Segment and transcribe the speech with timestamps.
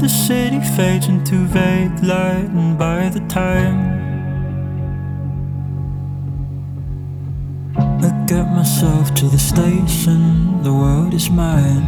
[0.00, 3.98] The city fades into vague light, and by the time
[7.76, 11.84] I get myself to the station, the world is mine.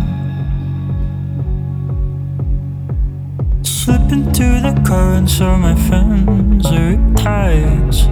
[3.62, 8.08] Slip into the current, so my friends are tides.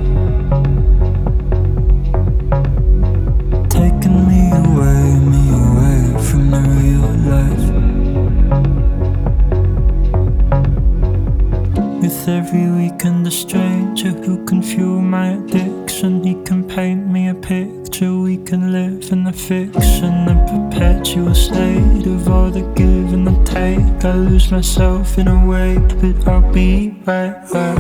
[12.29, 16.23] Every weekend, a stranger who can fuel my addiction.
[16.23, 18.15] He can paint me a picture.
[18.15, 23.43] We can live in the fiction, a perpetual state of all the give and the
[23.45, 24.05] take.
[24.05, 27.79] I lose myself in a way, but I'll be right back.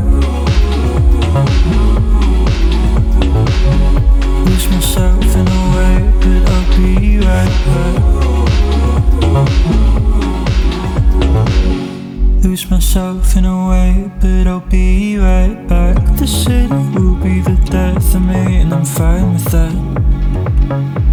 [4.46, 7.98] Lose myself in a way, but I'll be right back.
[12.42, 15.96] Lose myself in a way, but I'll be right back.
[16.16, 21.07] The city will be the death of me, and I'm fine with that.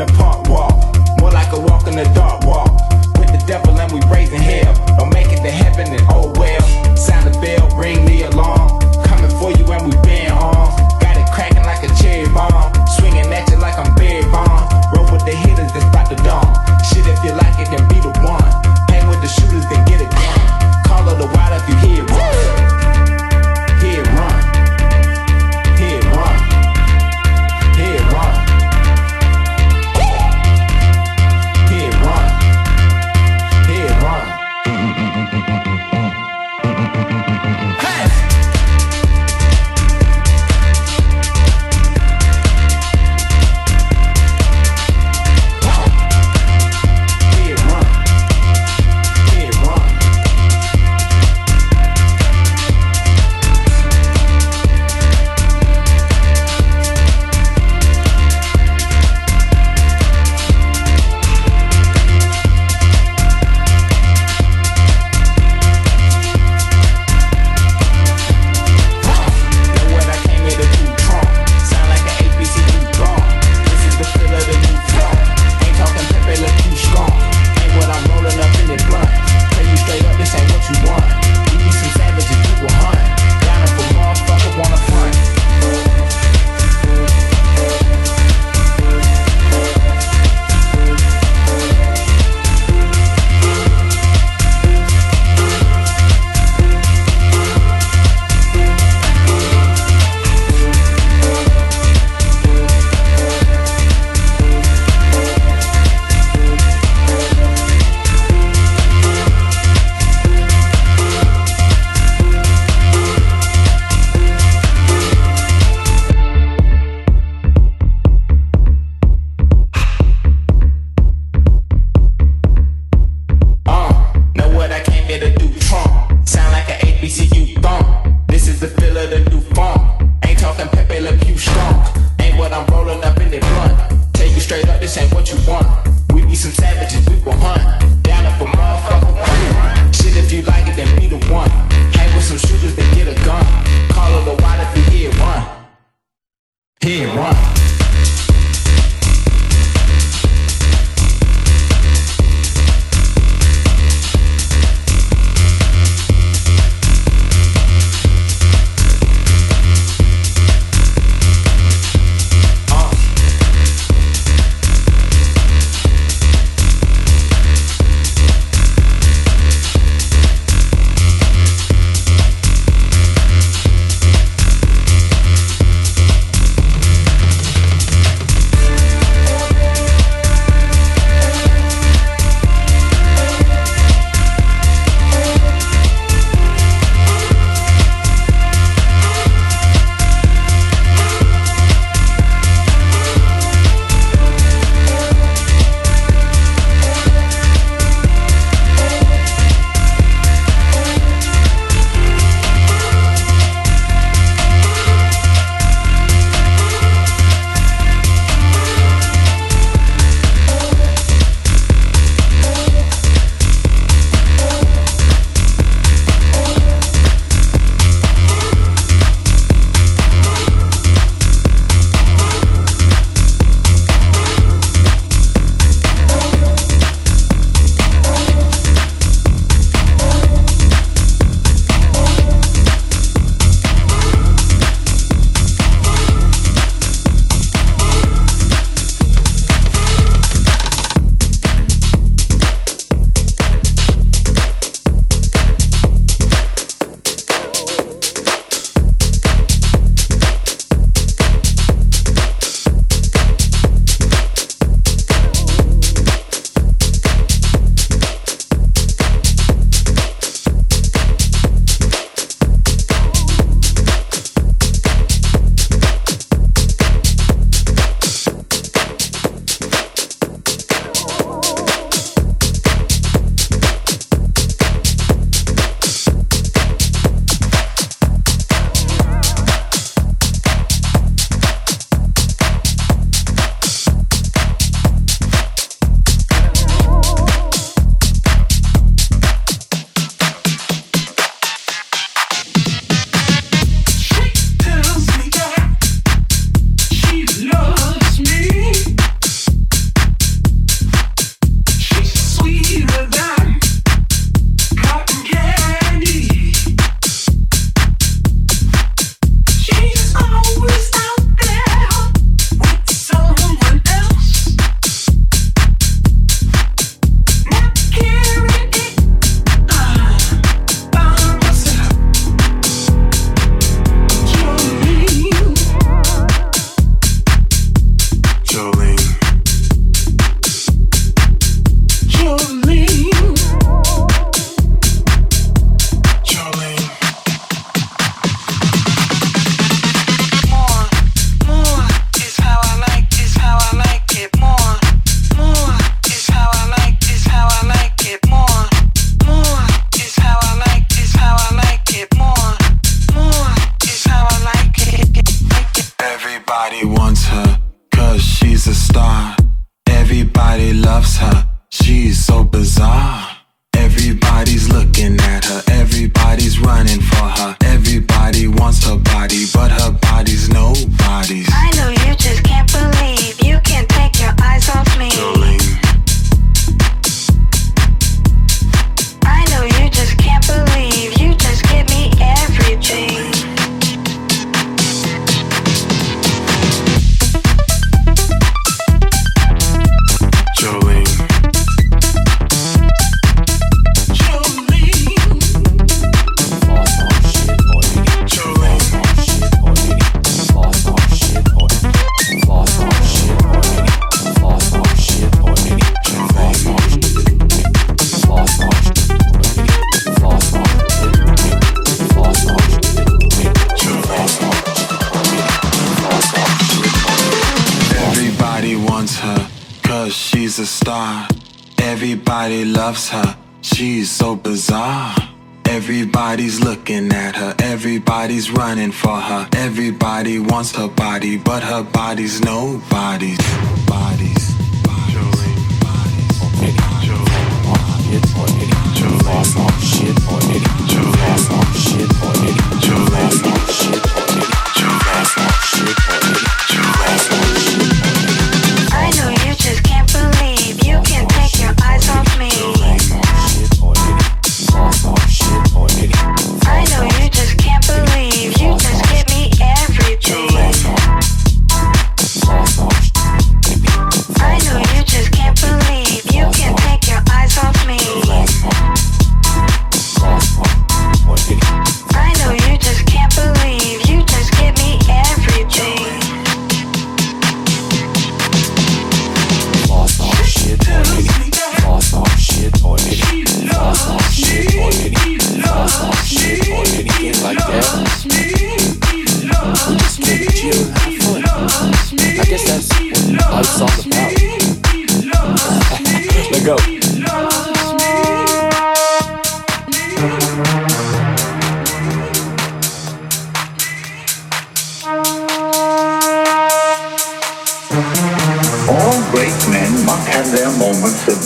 [0.00, 0.29] the park.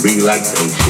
[0.04, 0.83] relaxation.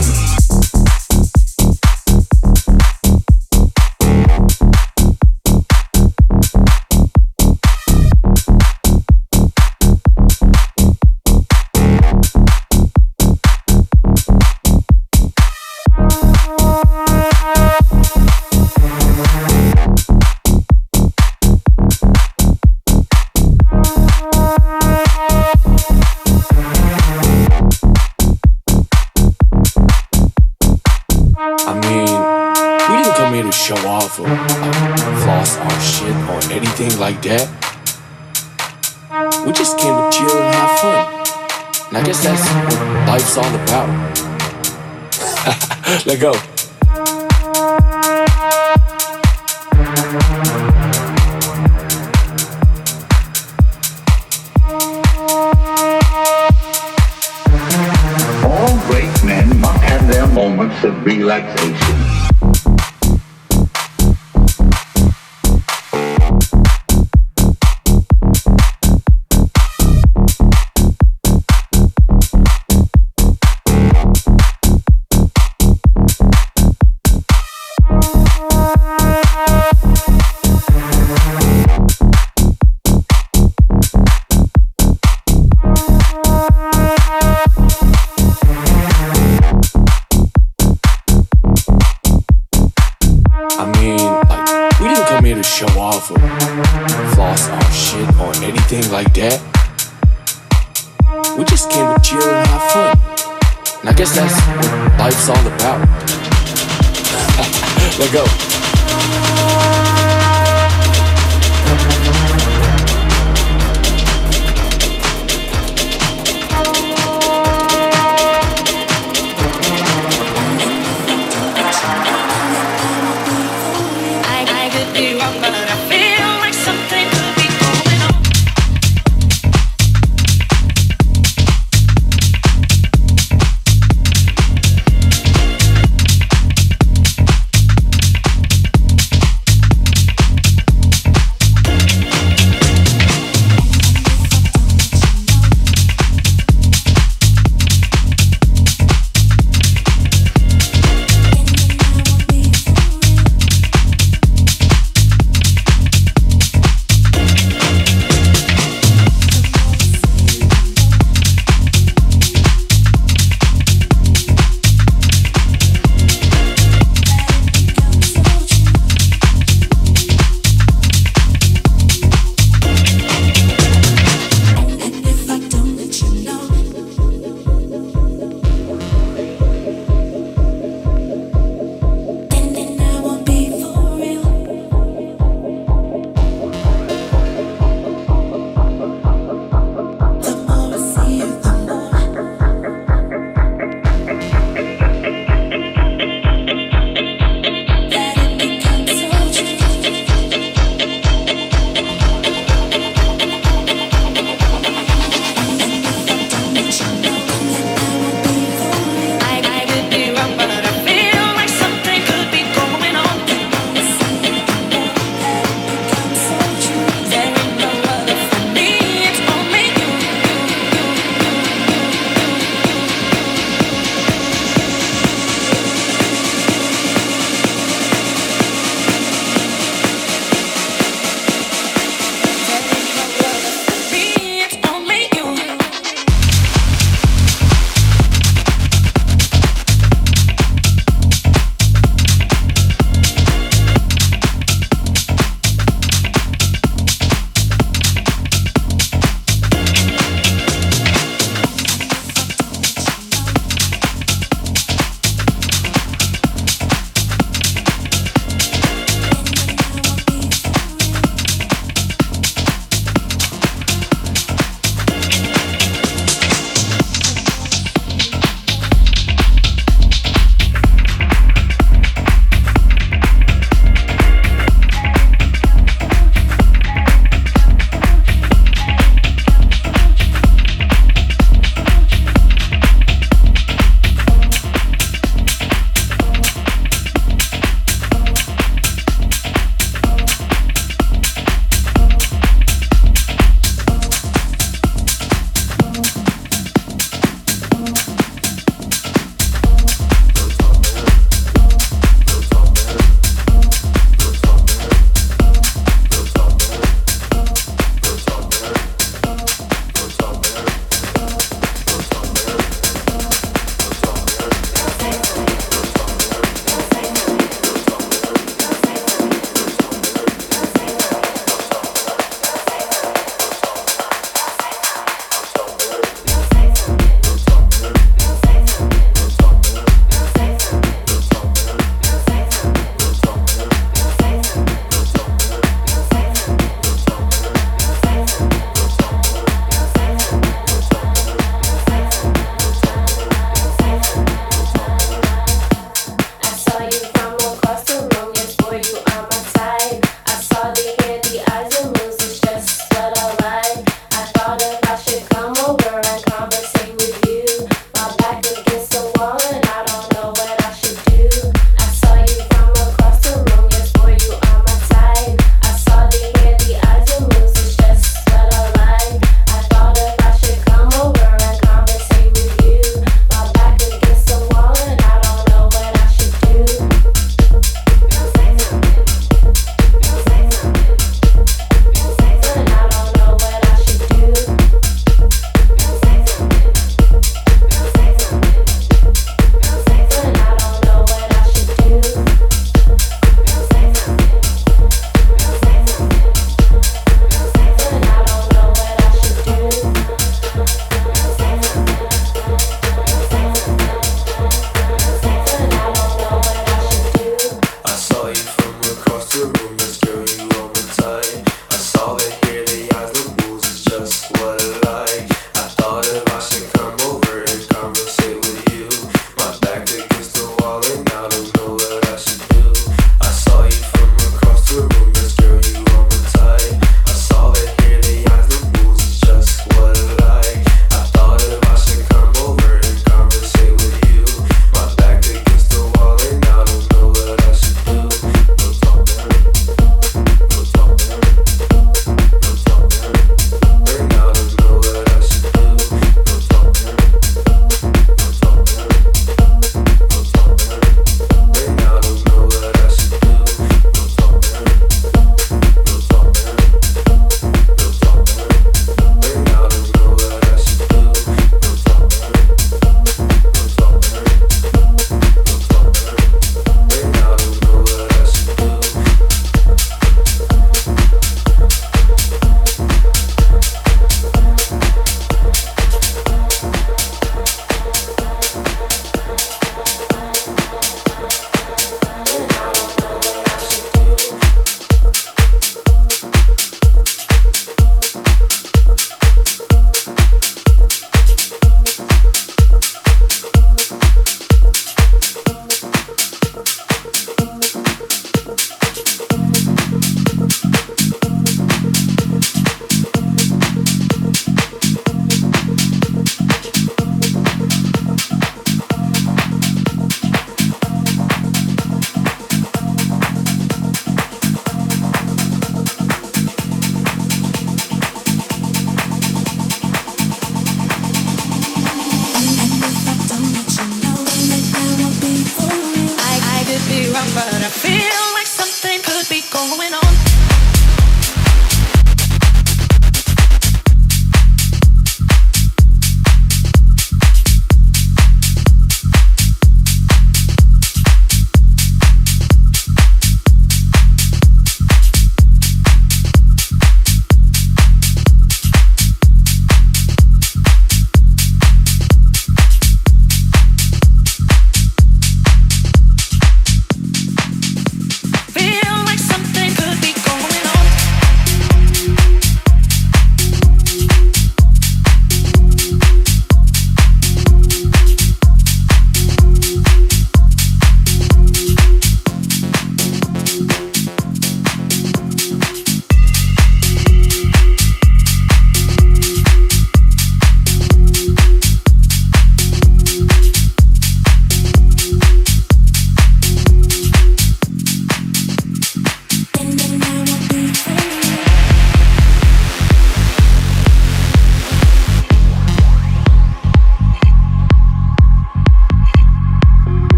[46.07, 46.33] Let go.
[58.45, 61.74] All great men must have their moments of relaxation.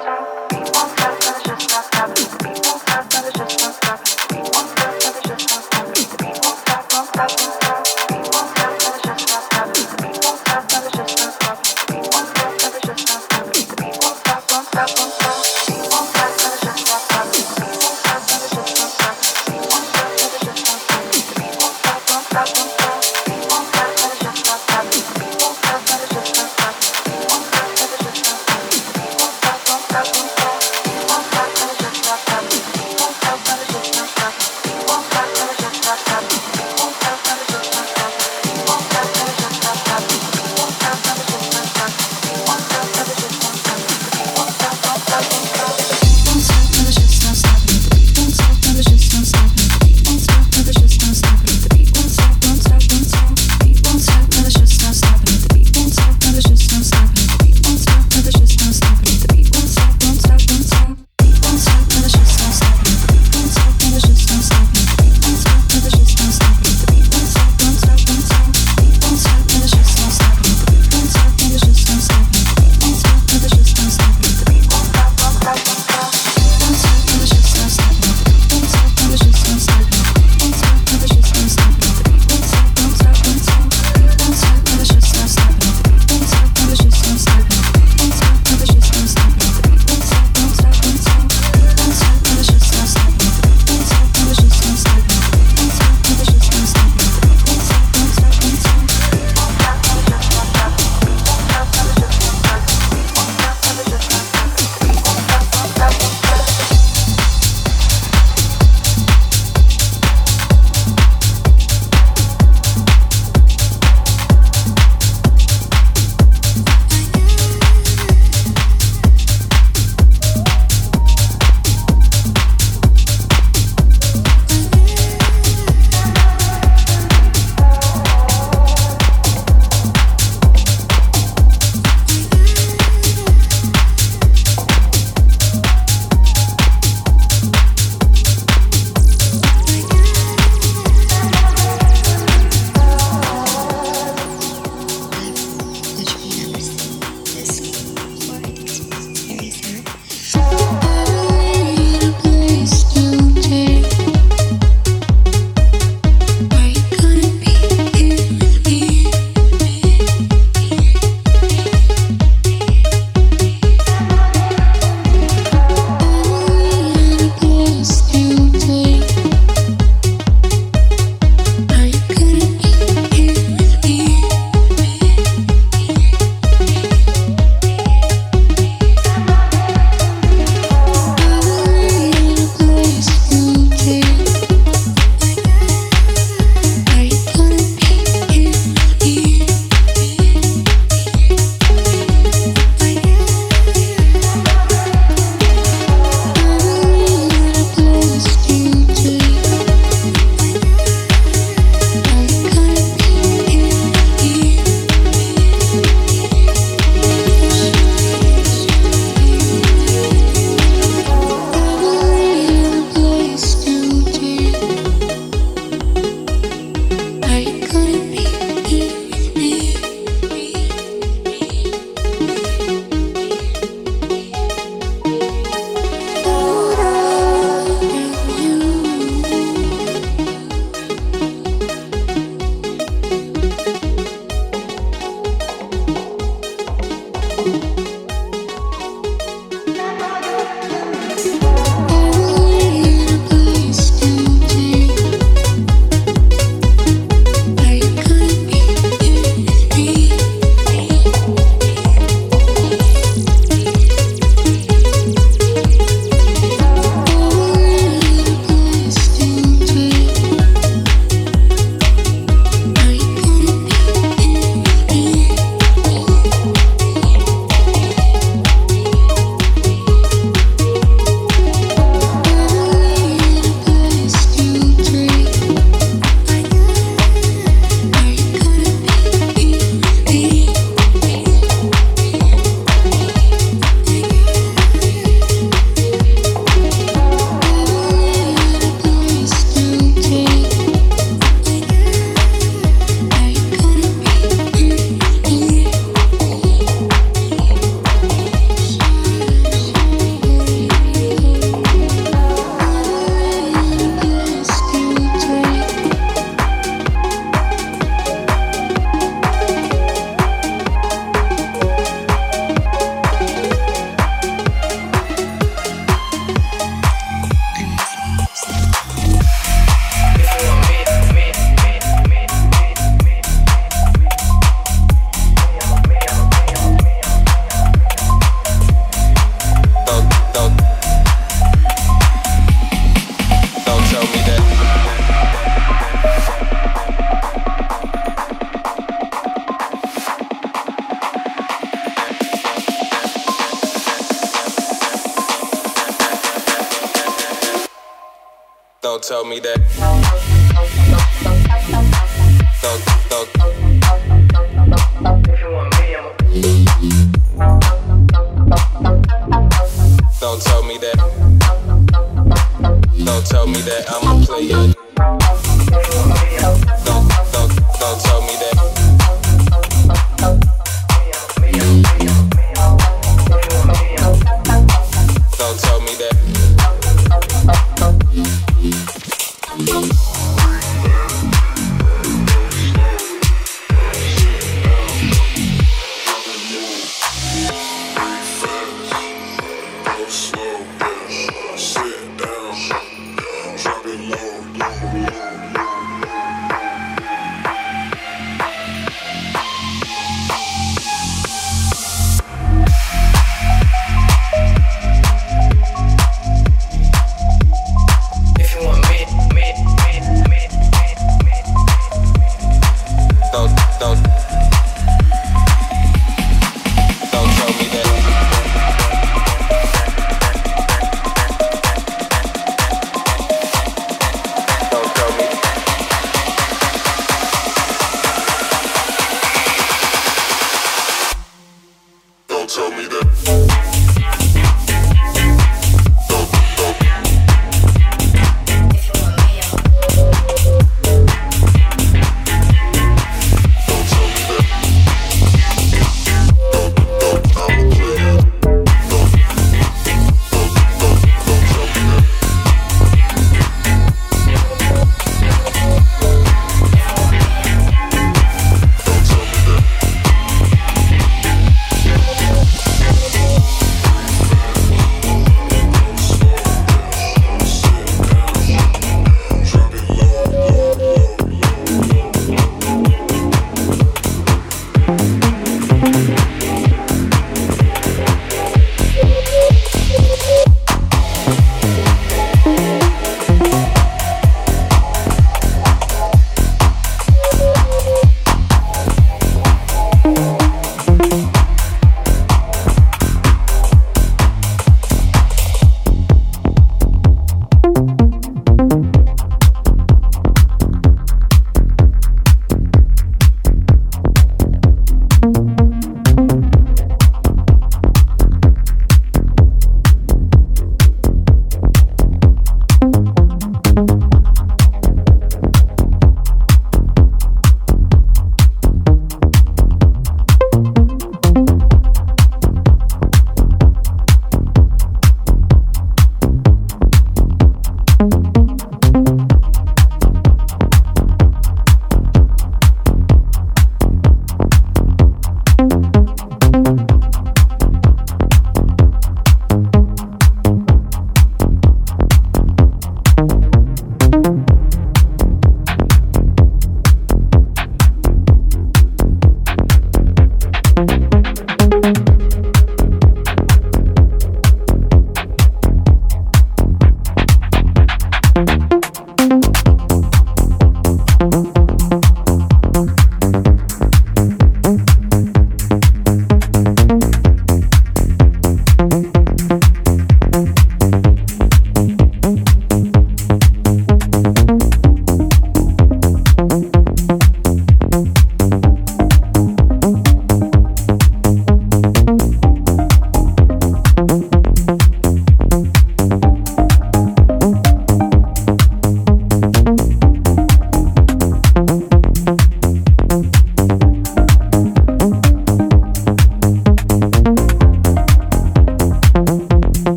[0.00, 0.53] stop.